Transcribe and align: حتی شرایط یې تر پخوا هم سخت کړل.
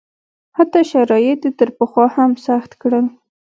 حتی 0.57 0.81
شرایط 0.91 1.39
یې 1.47 1.51
تر 1.59 1.69
پخوا 1.77 2.05
هم 2.17 2.31
سخت 2.47 2.71
کړل. 2.81 3.05